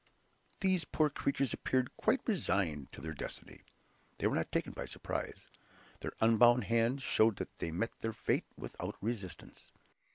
[0.61, 3.61] These poor creatures appeared quite resigned to their destiny.
[4.17, 5.47] They were not taken by surprise.
[5.99, 9.71] Their unbound hands showed that they met their fate without resistance.